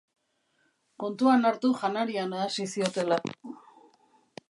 Kontuan 1.03 1.45
hartu 1.51 1.71
janaria 1.83 2.25
nahasi 2.33 2.69
ziotela. 2.75 3.25